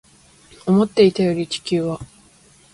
[0.65, 1.99] 思っていたより地球は